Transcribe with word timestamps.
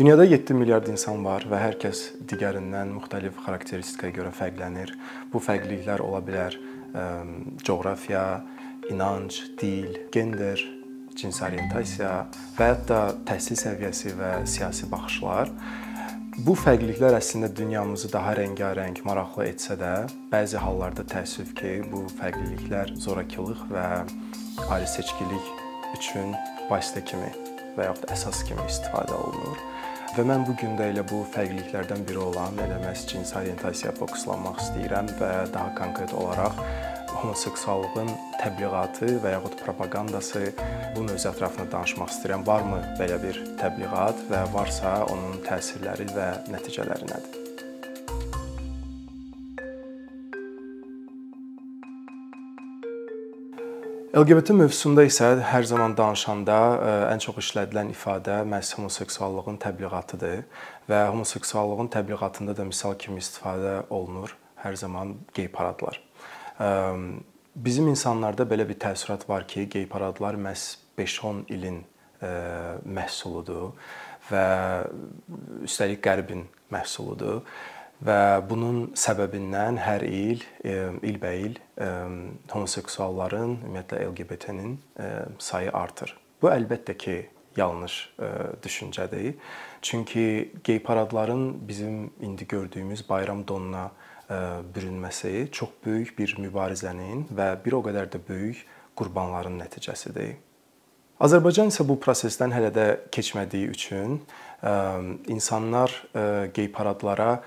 Dünyada 0.00 0.24
7 0.24 0.54
milyard 0.54 0.86
insan 0.88 1.18
var 1.20 1.44
və 1.44 1.58
hər 1.60 1.74
kəs 1.76 1.98
digərindən 2.30 2.94
müxtəlif 2.94 3.34
xarakteristikaya 3.44 4.14
görə 4.16 4.30
fərqlənir. 4.32 4.94
Bu 5.28 5.42
fərqliliklər 5.44 6.00
ola 6.00 6.22
bilər 6.24 6.54
ə, 6.56 7.02
coğrafiya, 7.68 8.22
inanc, 8.88 9.36
dil, 9.60 9.98
gender, 10.08 10.62
cinsi 11.20 11.44
orientasiya 11.44 12.14
və 12.56 12.68
hətta 12.70 13.00
təhsil 13.28 13.60
səviyyəsi 13.60 14.14
və 14.16 14.30
siyasi 14.48 14.88
baxışlar. 14.88 15.52
Bu 16.48 16.56
fərqliliklər 16.56 17.18
əslində 17.18 17.52
dünyamızı 17.60 18.08
daha 18.16 18.32
rəngarəng, 18.40 19.02
maraqlı 19.04 19.50
etsə 19.50 19.76
də, 19.84 19.92
bəzi 20.32 20.64
hallarda 20.64 21.04
təəssüf 21.12 21.52
ki, 21.60 21.74
bu 21.92 22.06
fərqliliklər 22.22 22.96
zorakılıq 23.04 23.68
və 23.76 23.86
ayrı 24.64 24.88
seçkilik 24.96 25.52
üçün 25.92 26.32
vasitə 26.72 27.04
kimi 27.04 27.28
və 27.76 27.92
yaxud 27.92 28.08
əsas 28.16 28.46
kimi 28.48 28.64
istifadə 28.64 29.20
olunur. 29.20 29.60
Və 30.16 30.24
mən 30.26 30.42
bu 30.42 30.56
gün 30.58 30.72
də 30.74 30.88
elə 30.90 31.04
bu 31.06 31.20
fərqliliklərdən 31.30 32.00
biri 32.08 32.18
olan 32.18 32.56
elə 32.64 32.80
məhz 32.82 33.04
cinsi 33.12 33.36
orientasiyaya 33.38 33.94
fokuslanmaq 33.94 34.58
istəyirəm 34.64 35.12
və 35.20 35.30
daha 35.54 35.70
konkret 35.78 36.14
olaraq 36.18 36.58
homoseksuallığın 37.20 38.10
təbliğatı 38.40 39.12
və 39.22 39.36
yaxud 39.36 39.58
propaqandası 39.62 40.46
bu 40.96 41.04
mövzu 41.06 41.30
ətrafında 41.30 41.68
danışmaq 41.76 42.10
istəyirəm. 42.16 42.46
Varmı 42.48 42.80
belə 42.98 43.20
bir 43.22 43.38
təbliğat 43.60 44.24
və 44.32 44.46
varsa 44.56 44.96
onun 45.12 45.38
təsirləri 45.46 46.10
və 46.16 46.32
nəticələri 46.56 47.12
nədir? 47.12 47.39
LGBT 54.10 54.56
mövzusunda 54.58 55.04
isə 55.06 55.26
hər 55.46 55.62
zaman 55.70 55.92
danışanda 55.94 56.54
e, 56.58 56.94
ən 57.12 57.20
çox 57.22 57.36
işlədilən 57.44 57.92
ifadə 57.92 58.40
məhz 58.42 58.72
homoseksuallığın 58.74 59.60
təbliğatıdır 59.62 60.40
və 60.90 60.98
homoseksuallığın 61.12 61.92
təbliğatında 61.94 62.56
da 62.58 62.66
misal 62.66 62.96
kimi 62.98 63.22
istifadə 63.22 63.76
olunur 63.86 64.34
hər 64.64 64.74
zaman 64.82 65.14
gey 65.36 65.46
paradlar. 65.54 66.00
E, 66.58 66.66
bizim 67.54 67.86
insanlarda 67.92 68.48
belə 68.50 68.66
bir 68.66 68.80
təəssürat 68.82 69.28
var 69.30 69.46
ki, 69.46 69.68
gey 69.70 69.86
paradlar 69.86 70.34
məhz 70.34 70.72
5-10 70.98 71.44
ilin 71.54 71.78
e, 72.18 72.32
məhsuludur 72.82 73.76
və 74.32 74.46
üstəlik 75.70 76.02
qərbin 76.02 76.48
məhsuludur 76.74 77.44
və 78.04 78.40
bunun 78.48 78.90
səbəbindən 78.96 79.78
hər 79.80 80.04
il 80.08 80.44
e, 80.64 80.76
ilbəil 81.10 81.58
e, 81.58 81.88
homoseksualların, 82.52 83.58
ümumiyyətlə 83.66 84.00
LGBT-nin 84.08 84.76
e, 84.96 85.10
sayı 85.38 85.72
artır. 85.76 86.14
Bu 86.40 86.48
əlbəttə 86.52 86.96
ki, 86.96 87.18
yanlış 87.58 87.94
düşüncədir. 88.62 89.34
Çünki 89.82 90.52
gey 90.64 90.78
paradların 90.78 91.68
bizim 91.68 92.10
indi 92.20 92.46
gördüyümüz 92.48 93.02
bayram 93.08 93.42
donuna 93.48 93.90
bürünməsi 94.74 95.50
çox 95.52 95.68
böyük 95.86 96.14
bir 96.18 96.36
mübarizənin 96.38 97.26
və 97.34 97.48
bir 97.64 97.74
o 97.74 97.82
qədər 97.82 98.06
də 98.14 98.20
böyük 98.28 98.62
qurbanların 98.96 99.58
nəticəsidir. 99.60 100.36
Azərbaycan 101.20 101.74
isə 101.74 101.84
bu 101.84 101.98
prosesdən 102.00 102.54
hələ 102.54 102.70
də 102.72 102.86
keçmədiyi 103.12 103.74
üçün 103.74 104.20
insanlar 105.34 105.90
gey 106.54 106.70
paradlara 106.72 107.42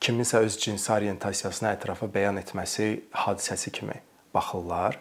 kiminsə 0.00 0.40
öz 0.44 0.58
cinsi 0.60 0.92
orientasiyasını 0.92 1.72
ətrafa 1.74 2.08
bəyan 2.12 2.40
etməsi 2.40 2.88
hadisəsi 3.12 3.72
kimi 3.74 3.98
baxırlar. 4.34 4.98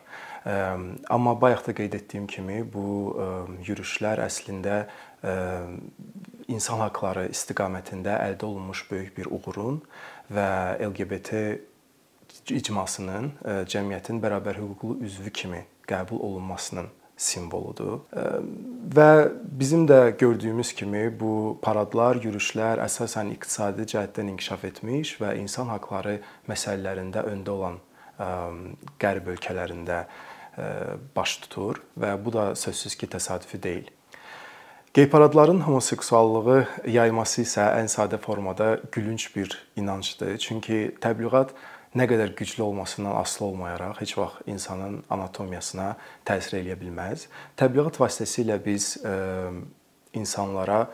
Amma 1.10 1.36
bayaq 1.42 1.66
da 1.68 1.76
qeyd 1.78 1.96
etdiyim 2.00 2.28
kimi 2.30 2.62
bu 2.74 2.88
yürüşlər 3.66 4.22
əslində 4.26 4.84
insan 6.52 6.84
haqqları 6.84 7.30
istiqamətində 7.34 8.20
əldə 8.28 8.46
olunmuş 8.46 8.86
böyük 8.92 9.16
bir 9.18 9.32
uğurun 9.32 9.80
və 10.36 10.50
LGBT 10.86 11.42
icmasının 12.60 13.32
cəmiyyətin 13.72 14.22
bərabər 14.22 14.60
hüquqlu 14.62 15.00
üzvü 15.08 15.34
kimi 15.34 15.64
qəbul 15.90 16.22
olunmasının 16.28 16.92
simvoludur. 17.18 18.04
Və 18.96 19.10
bizim 19.42 19.88
də 19.88 20.18
gördüyümüz 20.20 20.74
kimi 20.76 21.08
bu 21.20 21.58
paradlar, 21.62 22.20
yürüşlər 22.24 22.84
əsasən 22.84 23.32
iqtisadi 23.36 23.88
cəhətdən 23.94 24.34
inkişaf 24.36 24.66
etmiş 24.72 25.16
və 25.22 25.36
insan 25.40 25.72
haqqları 25.74 26.20
məsələlərində 26.50 27.26
öndə 27.32 27.56
olan 27.56 27.82
qərb 29.02 29.34
ölkələrində 29.36 30.06
baş 31.16 31.38
tutur 31.44 31.82
və 32.00 32.16
bu 32.26 32.32
da 32.36 32.50
sözsüz 32.56 32.96
ki, 32.96 33.08
təsadüfi 33.12 33.60
deyil. 33.64 33.90
Gey 34.96 35.10
paradların 35.12 35.60
homoseksuallığı 35.66 36.88
yayması 36.88 37.42
isə 37.44 37.66
ən 37.82 37.90
sadə 37.92 38.16
formada 38.16 38.78
gülünc 38.96 39.26
bir 39.36 39.52
inancdır. 39.76 40.38
Çünki 40.38 40.96
təbliğat 41.04 41.52
nə 41.96 42.08
qədər 42.12 42.36
güclü 42.36 42.64
olmasından 42.64 43.16
asılı 43.22 43.48
olmayaraq 43.48 44.02
heç 44.02 44.18
vaxt 44.18 44.48
insanın 44.52 45.00
anatomiyasına 45.10 45.96
təsir 46.28 46.60
eləyə 46.60 46.76
bilməz. 46.80 47.30
Təbliğat 47.58 48.00
vasitəsilə 48.02 48.60
biz 48.66 48.98
e, 49.00 49.16
insanlara 50.14 50.86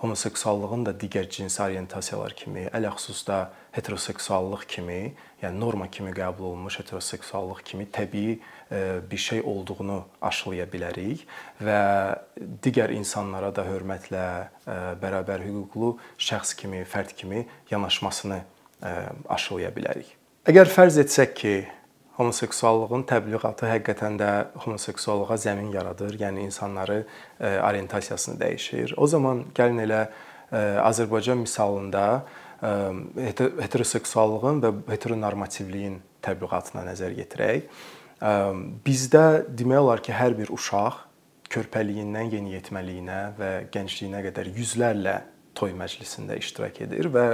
homoseksuallığın 0.00 0.86
da 0.86 0.92
digər 0.96 1.28
cinsi 1.32 1.62
orientasiyalar 1.62 2.32
kimi, 2.36 2.66
ələxüsusda 2.72 3.46
heteroseksuallıq 3.76 4.66
kimi, 4.68 4.98
yəni 5.42 5.60
norma 5.60 5.88
kimi 5.92 6.12
qəbul 6.16 6.50
olunmuş 6.50 6.80
heteroseksuallıq 6.80 7.62
kimi 7.64 7.88
təbii 7.92 8.38
e, 8.72 9.00
bir 9.10 9.22
şey 9.28 9.40
olduğunu 9.44 10.02
aşılaya 10.20 10.68
bilərik 10.72 11.24
və 11.60 11.80
digər 12.64 12.92
insanlara 12.96 13.52
da 13.56 13.64
hörmətlə, 13.68 14.26
e, 14.64 14.76
bərabər 15.04 15.44
hüquqlu 15.48 15.96
şəxs 16.16 16.56
kimi, 16.56 16.84
fərd 16.84 17.16
kimi 17.16 17.46
yanaşmasını 17.70 18.44
aşılaya 19.28 19.70
bilərik. 19.72 20.15
Əgər 20.46 20.68
fərz 20.70 20.94
etsək 21.02 21.30
ki, 21.34 21.52
homoseksuallığın 22.20 23.02
təbliğatı 23.10 23.66
həqiqətən 23.66 24.14
də 24.20 24.28
homoseksuallığa 24.62 25.40
zəmin 25.42 25.72
yaradır, 25.74 26.14
yəni 26.20 26.44
insanları 26.46 27.00
e, 27.02 27.48
orientasiyasını 27.66 28.38
dəyişir. 28.38 28.92
O 28.96 29.08
zaman 29.10 29.40
gəlin 29.56 29.82
elə 29.82 30.04
e, 30.06 30.60
Azərbaycan 30.86 31.42
misalında 31.42 32.04
e, 32.62 32.70
heteroseksuallığın 33.64 34.62
və 34.62 34.72
heteronormativliyin 34.92 35.98
təbliğatına 36.22 36.86
nəzər 36.92 37.18
yetirək. 37.18 37.66
Bizdə 38.86 39.24
demək 39.50 39.82
olar 39.82 40.04
ki, 40.06 40.14
hər 40.14 40.38
bir 40.38 40.54
uşaq 40.54 41.02
körpəliyindən 41.50 42.30
yeniyetməliyinə 42.38 43.18
və 43.42 43.50
gəncliyinə 43.74 44.22
qədər 44.30 44.54
yüzlərlə 44.54 45.18
toy 45.58 45.74
məclisində 45.74 46.38
iştirak 46.38 46.84
edir 46.86 47.10
və 47.10 47.26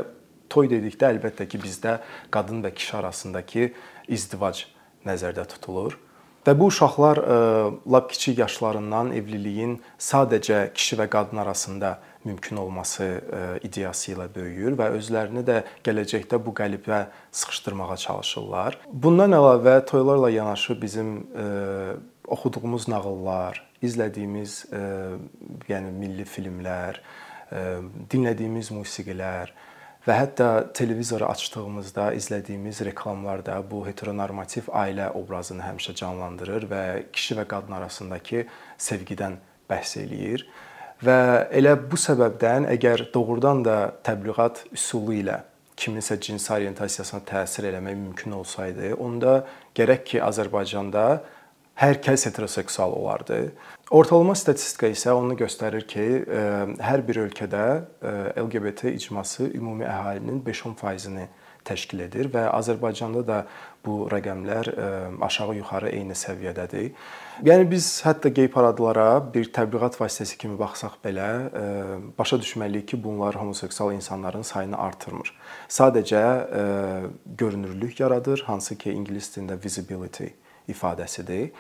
toy 0.53 0.71
dedikdə 0.71 1.11
əlbəttə 1.17 1.49
ki, 1.49 1.61
bizdə 1.63 1.99
qadın 2.35 2.63
və 2.65 2.75
kişi 2.77 2.97
arasındakı 3.01 3.69
izdivac 4.13 4.67
nəzərdə 5.09 5.49
tutulur. 5.57 5.99
Və 6.43 6.57
bu 6.59 6.67
uşaqlar 6.73 7.21
ə, 7.23 7.35
e, 7.35 7.91
lap 7.95 8.09
kiçik 8.11 8.41
yaşlarından 8.43 9.13
evliliyin 9.15 9.77
sadəcə 10.03 10.73
kişi 10.75 10.99
və 10.99 11.07
qadın 11.11 11.39
arasında 11.45 11.93
mümkün 12.25 12.59
olması 12.59 13.05
ə, 13.05 13.13
e, 13.21 13.43
ideyası 13.69 14.17
ilə 14.17 14.27
böyüyür 14.35 14.75
və 14.79 14.89
özlərini 14.99 15.45
də 15.47 15.61
gələcəkdə 15.87 16.41
bu 16.43 16.55
qəlibə 16.59 17.05
sıxışdırmağa 17.31 17.97
çalışırlar. 18.07 18.81
Bundan 18.91 19.39
əlavə 19.39 19.77
toylarla 19.87 20.33
yanaşı 20.35 20.75
bizim 20.83 21.15
ə, 21.31 21.47
e, 21.47 21.95
oxuduğumuz 22.27 22.89
nağıllar, 22.91 23.63
izlədiyimiz 23.83 24.65
ə, 24.75 24.83
yəni 25.71 25.95
milli 25.95 26.27
filmlər, 26.27 26.99
ə, 27.55 27.67
dinlədiyimiz 28.11 28.75
musiqilər, 28.75 29.55
və 30.07 30.17
hətta 30.19 30.49
televizoru 30.75 31.29
açdığımızda 31.29 32.11
izlədiyimiz 32.19 32.83
reklamlar 32.89 33.45
da 33.47 33.61
bu 33.71 33.85
heteronormativ 33.87 34.71
ailə 34.75 35.13
obrazını 35.19 35.63
həmişə 35.63 35.95
canlandırır 36.01 36.67
və 36.73 36.83
kişi 37.13 37.39
və 37.39 37.47
qadın 37.53 37.79
arasındakı 37.79 38.45
sevgidən 38.79 39.39
bəhs 39.71 39.97
eləyir. 40.03 40.47
Və 41.03 41.49
elə 41.55 41.77
bu 41.91 41.99
səbəbdən 41.99 42.69
əgər 42.77 43.09
doğrudan 43.15 43.65
da 43.67 43.79
təbliğat 44.07 44.65
üsulu 44.75 45.17
ilə 45.23 45.41
kiminsə 45.83 46.19
cinsi 46.21 46.53
orientasiyasına 46.55 47.23
təsir 47.27 47.67
eləmək 47.73 47.97
mümkün 47.99 48.37
olsaydı, 48.39 48.93
onda 48.95 49.41
gərək 49.75 50.05
ki, 50.11 50.21
Azərbaycanda 50.23 51.07
hər 51.81 51.99
kəs 52.05 52.27
heteroseksual 52.29 52.93
olardı. 52.95 53.41
Ortalama 53.93 54.33
statistika 54.33 54.89
isə 54.89 55.13
onu 55.13 55.35
göstərir 55.37 55.85
ki, 55.85 56.03
e, 56.25 56.43
hər 56.81 57.03
bir 57.05 57.19
ölkədə 57.27 57.65
e, 57.69 58.13
LGBT 58.41 58.89
icması 58.97 59.51
ümumi 59.53 59.85
əhalinin 59.85 60.39
5-10%-ni 60.47 61.27
təşkil 61.69 62.01
edir 62.07 62.31
və 62.33 62.47
Azərbaycanda 62.57 63.21
da 63.29 63.43
bu 63.85 64.07
rəqəmlər 64.09 64.71
e, 64.73 64.87
aşağı-yuxarı 65.29 65.91
eyni 65.91 66.17
səviyyədədir. 66.17 66.89
Yəni 67.45 67.67
biz 67.69 67.91
hətta 68.07 68.33
gey 68.33 68.49
paradlara 68.55 69.21
bir 69.35 69.53
təbliğat 69.53 70.01
vasitəsi 70.01 70.41
kimi 70.41 70.57
baxsaq 70.57 70.97
belə 71.05 71.29
başa 72.17 72.41
düşməliyik 72.41 72.95
ki, 72.95 73.03
bunlar 73.05 73.37
homoseksual 73.37 73.93
insanların 73.93 74.49
sayını 74.55 74.81
artırmır. 74.87 75.35
Sadəcə 75.69 76.25
görünürlük 77.45 78.01
yaradır, 78.01 78.47
hansı 78.49 78.79
ki 78.81 78.97
ingilis 78.97 79.35
dilində 79.37 79.61
visibility 79.61 80.33
ifadəsidir 80.73 81.51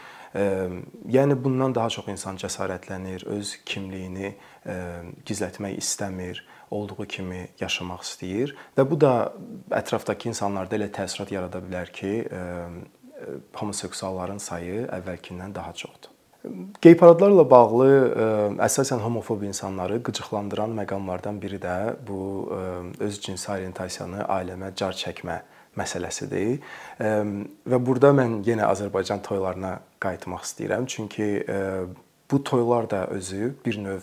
Yəni 1.08 1.44
bundan 1.44 1.74
daha 1.74 1.88
çox 1.88 2.08
insan 2.08 2.21
cəsarətlənir, 2.22 3.26
öz 3.26 3.56
kimliyini 3.66 4.34
gizlətmək 5.26 5.78
istəmir, 5.82 6.42
olduğu 6.72 7.04
kimi 7.04 7.42
yaşamaq 7.60 8.00
istəyir 8.06 8.54
və 8.78 8.86
bu 8.88 8.96
da 9.00 9.32
ətrafdakı 9.76 10.30
insanlarda 10.30 10.78
elə 10.78 10.88
təəssürat 10.88 11.32
yarada 11.34 11.60
bilər 11.60 11.92
ki, 11.92 12.12
homoseksualların 13.58 14.40
sayı 14.42 14.86
əvvəlkindən 14.88 15.54
daha 15.54 15.74
çoxdur. 15.76 16.10
Gey 16.82 16.96
paradlarla 16.98 17.44
bağlı 17.50 17.88
əsasən 18.66 18.98
homofob 19.04 19.44
insanları 19.46 20.00
qıcıqlandıran 20.02 20.72
məqamlardan 20.80 21.36
biri 21.42 21.60
də 21.62 21.76
bu 22.08 22.22
öz 22.98 23.20
cinsi 23.22 23.52
orientasiyanı 23.52 24.24
ailəmə 24.26 24.72
car 24.74 24.96
çəkmə 24.98 25.38
məsələsidir. 25.78 26.58
Və 26.98 27.78
burada 27.86 28.10
mən 28.16 28.40
yenə 28.48 28.66
Azərbaycan 28.72 29.22
toylarına 29.22 29.76
qayıtmaq 30.02 30.42
istəyirəm. 30.48 30.88
Çünki 30.90 31.28
bu 32.32 32.44
toylar 32.44 32.90
da 32.90 33.06
özü 33.06 33.54
bir 33.66 33.78
növ 33.84 34.00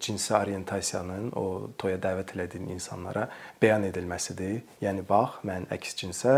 cinsi 0.00 0.34
orientasiyanın 0.34 1.32
o 1.34 1.70
toya 1.78 1.98
dəvət 1.98 2.36
elədiyin 2.36 2.70
insanlara 2.76 3.26
bəyan 3.62 3.88
edilməsidir. 3.88 4.60
Yəni 4.80 5.02
bax, 5.08 5.40
mən 5.42 5.66
əks 5.74 5.98
cinsə 5.98 6.36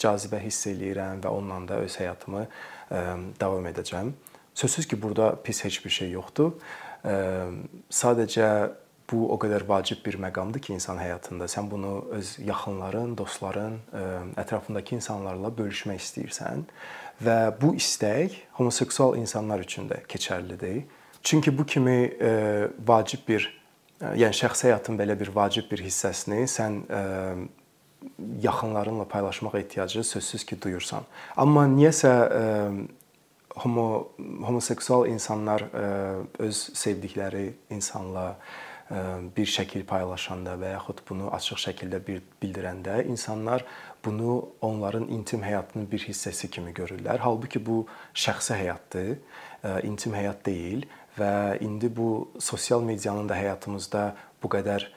cazibə 0.00 0.40
hiss 0.40 0.66
eləyirəm 0.72 1.20
və 1.24 1.28
onunla 1.28 1.68
da 1.68 1.82
öz 1.84 1.98
həyatımı 2.00 2.46
davam 3.40 3.68
edəcəm. 3.68 4.14
Sözsüz 4.54 4.88
ki, 4.88 5.02
burada 5.02 5.34
pis 5.42 5.64
heç 5.64 5.84
bir 5.84 5.90
şey 5.90 6.10
yoxdur. 6.16 6.56
Sadəcə 7.92 8.48
bu 9.10 9.24
o 9.32 9.38
qədər 9.40 9.64
vacib 9.68 10.02
bir 10.04 10.18
məqamdır 10.20 10.60
ki, 10.60 10.74
insan 10.76 10.98
həyatında 11.00 11.48
sən 11.48 11.70
bunu 11.70 12.04
öz 12.12 12.34
yaxınların, 12.44 13.16
dostların, 13.18 13.78
ətrafındakı 14.36 14.98
insanlarla 14.98 15.50
bölüşmək 15.58 16.02
istəyirsən 16.02 16.66
və 17.24 17.38
bu 17.60 17.74
istək 17.78 18.36
homoseksual 18.58 19.16
insanlar 19.16 19.64
üçün 19.64 19.88
də 19.88 20.02
keçərlidir. 20.06 20.82
Çünki 21.22 21.58
bu 21.58 21.66
kimi 21.66 22.00
vacib 22.86 23.24
bir 23.28 23.48
yəni 24.00 24.36
şəxsi 24.36 24.68
həyatın 24.68 25.00
belə 25.00 25.16
bir 25.18 25.32
vacib 25.34 25.70
bir 25.72 25.82
hissəsini 25.82 26.44
sən 26.46 26.82
yaxınlarınla 28.42 29.08
paylaşmaq 29.08 29.56
ehtiyacı 29.58 30.04
sözsüz 30.04 30.44
ki, 30.46 30.60
duyursan. 30.62 31.02
Amma 31.36 31.66
niyəsə 31.66 32.12
homo 33.58 34.12
homoseksual 34.44 35.08
insanlar 35.10 35.64
öz 36.38 36.58
sevdikləri 36.78 37.48
insanla 37.74 38.36
bir 39.36 39.48
şəkil 39.48 39.84
paylaşanda 39.88 40.54
və 40.60 40.72
yaxud 40.72 41.02
bunu 41.08 41.28
açıq 41.36 41.60
şəkildə 41.60 42.00
bildirəndə 42.40 43.02
insanlar 43.04 43.64
bunu 44.04 44.48
onların 44.64 45.08
intim 45.12 45.42
həyatının 45.44 45.90
bir 45.90 46.06
hissəsi 46.08 46.48
kimi 46.50 46.72
görürlər. 46.72 47.20
Halbuki 47.20 47.60
bu 47.66 47.82
şəxsi 48.14 48.56
həyatdır, 48.56 49.18
intim 49.84 50.16
həyat 50.16 50.40
deyil 50.46 50.86
və 51.18 51.58
indi 51.64 51.90
bu 51.96 52.30
sosial 52.40 52.80
medianın 52.82 53.28
da 53.28 53.36
həyatımızda 53.36 54.14
bu 54.42 54.48
qədər 54.56 54.88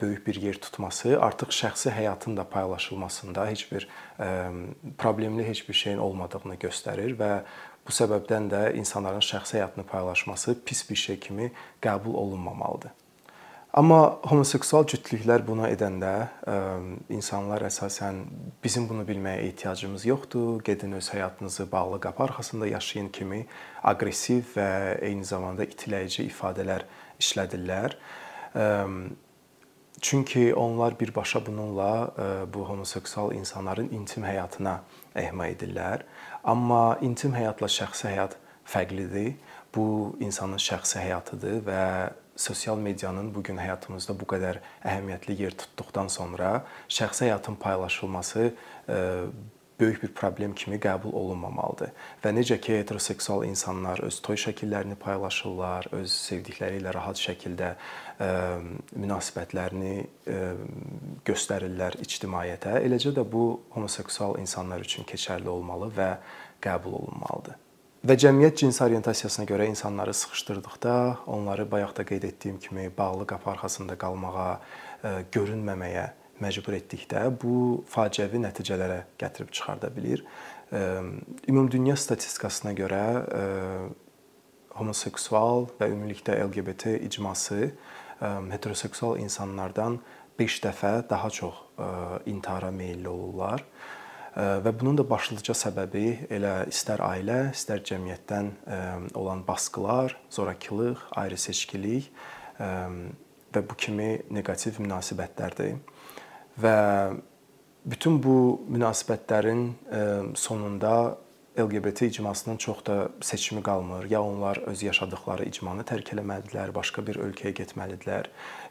böyük 0.00 0.26
bir 0.26 0.38
yer 0.42 0.58
tutması 0.60 1.18
artıq 1.22 1.54
şəxsi 1.56 1.90
həyatın 1.90 2.36
da 2.36 2.44
paylaşılmasında 2.44 3.46
heç 3.48 3.72
bir 3.72 3.88
problemli 4.98 5.48
heç 5.48 5.68
bir 5.68 5.74
şeyin 5.74 5.98
olmadığını 5.98 6.58
göstərir 6.60 7.16
və 7.18 7.32
Bu 7.84 7.92
səbəbdən 7.92 8.46
də 8.48 8.60
insanların 8.80 9.20
şəxsi 9.20 9.58
həyatını 9.58 9.84
paylaşması 9.84 10.56
pis 10.64 10.80
bir 10.90 10.96
şey 10.96 11.18
kimi 11.20 11.50
qəbul 11.84 12.14
olunmamalıdır. 12.16 13.03
Amma 13.74 14.20
homoseksual 14.22 14.84
cütlüklər 14.86 15.42
bunu 15.42 15.64
edəndə 15.66 16.12
insanlar 17.10 17.64
əsasən 17.66 18.20
bizim 18.62 18.86
bunu 18.86 19.02
bilməyə 19.08 19.48
ehtiyacımız 19.48 20.04
yoxdur, 20.06 20.60
gedin 20.62 20.94
öz 21.00 21.08
həyatınızı 21.10 21.66
bağlı 21.72 21.98
qapı 22.06 22.22
arxasında 22.22 22.68
yaşayın 22.70 23.08
kimi 23.08 23.40
aqressiv 23.82 24.54
və 24.54 24.68
eyni 25.02 25.26
zamanda 25.26 25.66
itiləyici 25.66 26.28
ifadələr 26.28 26.86
işlədirlər. 27.18 27.98
Çünki 30.00 30.54
onlar 30.54 31.00
birbaşa 31.00 31.46
bununla 31.46 32.14
bu 32.54 32.68
homoseksual 32.68 33.34
insanların 33.34 33.90
intim 33.90 34.22
həyatına 34.22 34.78
ehma 35.18 35.50
edirlər. 35.50 36.06
Amma 36.44 36.98
intim 37.02 37.34
həyatla 37.34 37.66
şəxsi 37.66 38.12
həyat 38.12 38.38
fərqlidir. 38.64 39.34
Bu 39.74 40.14
insanın 40.22 40.62
şəxsi 40.62 41.02
həyatıdır 41.02 41.64
və 41.66 41.86
sosial 42.36 42.78
medianın 42.78 43.34
bu 43.34 43.42
gün 43.42 43.58
həyatımızda 43.62 44.16
bu 44.20 44.28
qədər 44.34 44.60
əhəmiyyətli 44.84 45.38
yer 45.40 45.56
tutduqdan 45.58 46.08
sonra 46.12 46.64
şəxsi 46.88 47.28
həyatın 47.28 47.56
paylaşılması 47.60 48.52
e, 48.88 48.98
böyük 49.80 50.02
bir 50.02 50.12
problem 50.14 50.54
kimi 50.54 50.76
qəbul 50.78 51.12
olunmamalıdır. 51.12 51.90
Və 52.22 52.32
necə 52.34 52.58
ki 52.62 52.78
heteroseksual 52.78 53.44
insanlar 53.48 54.00
öz 54.06 54.20
toy 54.22 54.38
şəkillərini 54.38 54.94
paylaşırlar, 55.00 55.88
öz 55.98 56.12
sevdikləri 56.12 56.78
ilə 56.82 56.94
rahat 56.94 57.18
şəkildə 57.18 57.72
ə, 57.74 58.28
e, 58.28 58.28
münasibətlərini 58.94 59.96
ə, 59.98 60.06
e, 60.30 60.38
göstərirlər 61.26 61.98
ictimaiyyətə, 62.06 62.78
eləcə 62.86 63.14
də 63.18 63.26
bu 63.26 63.44
homoseksual 63.74 64.38
insanlar 64.42 64.86
üçün 64.86 65.06
keçərli 65.10 65.50
olmalı 65.50 65.90
və 65.98 66.10
qəbul 66.64 67.00
olunmalıdır. 67.02 67.63
Və 68.04 68.18
cəmiyyət 68.20 68.58
cinsi 68.60 68.82
orientasiyasına 68.84 69.46
görə 69.48 69.64
insanları 69.70 70.12
sıxışdırdıqda, 70.12 70.94
onları 71.26 71.64
bayaq 71.70 71.94
da 71.96 72.04
qeyd 72.04 72.26
etdiyim 72.28 72.58
kimi 72.60 72.90
bağlı 72.98 73.26
qapı 73.26 73.48
arxasında 73.50 73.96
qalmağa, 73.96 74.60
e, 75.04 75.12
görünməməyə 75.32 76.02
məcbur 76.44 76.76
etdikdə 76.76 77.22
bu 77.40 77.54
faciəvi 77.88 78.42
nəticələrə 78.42 78.98
gətirib 79.22 79.54
çıxarda 79.56 79.88
bilər. 79.96 80.20
E, 80.20 80.82
ümumdünya 81.48 81.96
statistikasına 81.96 82.74
görə 82.76 83.00
e, 83.24 83.42
homoseksual 84.76 85.70
və 85.80 85.88
ümumilikdə 85.88 86.36
LGBT 86.44 86.98
icması 87.08 87.70
heteroseksual 88.20 89.16
insanlardan 89.22 89.96
5 90.38 90.60
dəfə 90.66 90.92
daha 91.08 91.30
çox 91.30 91.54
intihara 92.26 92.70
meylli 92.70 93.08
olurlar 93.08 93.64
və 94.34 94.72
bunun 94.74 94.98
da 94.98 95.04
başlıca 95.06 95.54
səbəbi 95.54 96.26
elə 96.34 96.54
istər 96.70 97.02
ailə, 97.04 97.52
istər 97.54 97.82
cəmiyyətdən 97.86 98.50
olan 99.14 99.44
basqılar, 99.46 100.16
zorakılıq, 100.34 101.04
ayrı-seçkilik 101.22 102.10
və 102.58 103.62
bu 103.62 103.76
kimi 103.78 104.08
neqativ 104.34 104.80
münasibətlərdir. 104.82 105.76
Və 106.58 106.78
bütün 107.86 108.18
bu 108.22 108.64
münasibətlərin 108.66 109.68
sonunda 110.34 111.18
LGBT 111.54 112.08
icmasının 112.10 112.56
çox 112.56 112.86
da 112.86 113.08
seçimi 113.22 113.62
qalmır. 113.62 114.10
Ya 114.10 114.22
onlar 114.22 114.56
öz 114.66 114.82
yaşadıkları 114.82 115.46
icmanı 115.46 115.86
tərk 115.86 116.10
eləməlidirlər, 116.16 116.74
başqa 116.74 117.06
bir 117.06 117.20
ölkəyə 117.22 117.54
getməlidirlər, 117.60 118.26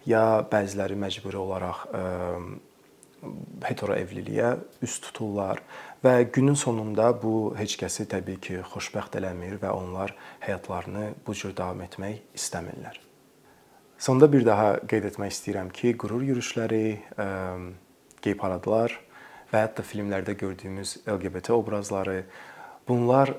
ya 0.06 0.44
bəziləri 0.52 1.00
məcburi 1.00 1.40
olaraq 1.40 1.86
hetero 3.64 3.96
evliliyə 3.96 4.56
üst 4.84 5.04
tuturlar 5.06 5.62
və 6.04 6.16
günün 6.34 6.58
sonunda 6.60 7.12
bu 7.22 7.54
heç 7.58 7.78
kəsi 7.80 8.06
təbii 8.12 8.40
ki, 8.44 8.60
xoşbəxt 8.74 9.16
eləmir 9.20 9.58
və 9.62 9.72
onlar 9.72 10.16
həyatlarını 10.44 11.14
bu 11.26 11.36
cür 11.38 11.56
davam 11.58 11.82
etmək 11.86 12.20
istəmirlər. 12.36 13.00
Sonda 13.98 14.28
bir 14.32 14.44
daha 14.46 14.82
qeyd 14.90 15.08
etmək 15.14 15.32
istəyirəm 15.32 15.70
ki, 15.72 15.94
qürur 15.96 16.26
yürüşləri, 16.28 17.00
gey 18.24 18.36
paradlar 18.36 18.98
və 19.54 19.62
hətta 19.64 19.86
filmlərdə 19.86 20.36
gördüyümüz 20.40 20.98
LGBT 21.08 21.54
obrazları 21.56 22.26
bunlar 22.88 23.32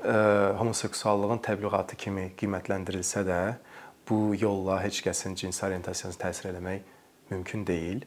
homoseksuallığın 0.56 1.42
təbliğatı 1.44 1.98
kimi 2.00 2.30
qiymətləndirilsə 2.40 3.26
də, 3.28 3.40
bu 4.08 4.32
yolla 4.40 4.80
heç 4.84 5.02
kəsin 5.04 5.36
cinsi 5.36 5.64
orientasiyasına 5.66 6.22
təsir 6.26 6.50
etmək 6.52 6.82
mümkün 7.30 7.66
deyil 7.66 8.04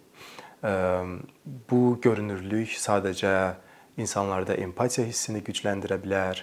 bu 0.64 1.82
görünürlük 2.02 2.74
sadəcə 2.82 3.34
insanlarda 3.98 4.56
empatiya 4.58 5.08
hissini 5.08 5.44
gücləndirə 5.46 6.00
bilər, 6.02 6.42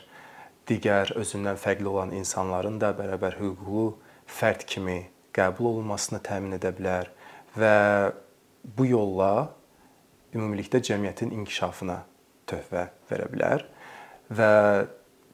digər 0.68 1.12
özündən 1.18 1.59
fərqli 1.61 1.90
olan 1.90 2.14
insanların 2.16 2.78
da 2.80 2.92
bərabər 2.97 3.38
hüquqlu 3.40 3.88
fərd 4.26 4.64
kimi 4.71 5.00
qəbul 5.35 5.75
olunmasını 5.75 6.23
təmin 6.25 6.56
edə 6.59 6.73
bilər 6.76 7.11
və 7.59 7.75
bu 8.64 8.87
yolla 8.88 9.50
ümumilikdə 10.35 10.80
cəmiyyətin 10.88 11.35
inkişafına 11.35 12.00
töhfə 12.50 12.88
verə 13.11 13.28
bilər 13.30 13.66
və 14.30 14.50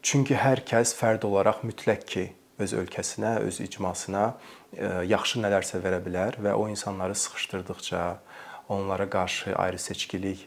çünki 0.03 0.37
hər 0.41 0.65
kəs 0.67 0.95
fərd 0.99 1.25
olaraq 1.29 1.63
mütləq 1.69 2.05
ki, 2.09 2.25
öz 2.61 2.73
ölkəsinə, 2.77 3.39
öz 3.47 3.61
icmasına 3.65 4.25
yaxşı 5.09 5.41
nələrsə 5.45 5.81
verə 5.85 6.01
bilər 6.05 6.37
və 6.43 6.53
o 6.57 6.67
insanları 6.69 7.17
sıxışdırdıqca, 7.17 8.03
onlara 8.71 9.09
qarşı 9.11 9.55
ayrı-seçkilik 9.59 10.45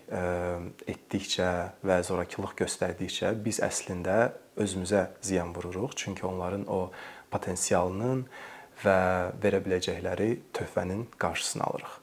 etdikcə 0.87 1.49
və 1.83 1.99
zorakılıq 2.07 2.55
göstərdikcə 2.63 3.33
biz 3.43 3.59
əslində 3.65 4.31
özümüzə 4.55 5.07
ziyan 5.21 5.51
vururuq. 5.55 5.97
Çünki 5.99 6.25
onların 6.27 6.63
o 6.71 6.85
potensialının 7.31 8.23
və 8.83 8.99
verə 9.43 9.59
biləcəkləri 9.65 10.29
töhfənin 10.55 11.05
qarşısını 11.19 11.67
alırıq. 11.67 12.02